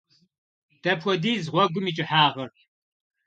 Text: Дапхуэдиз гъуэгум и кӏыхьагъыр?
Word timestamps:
Дапхуэдиз 0.81 1.45
гъуэгум 1.53 1.85
и 1.89 1.91
кӏыхьагъыр? 1.97 2.49